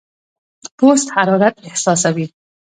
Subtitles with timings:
[0.77, 2.25] پوست حرارت احساسوي.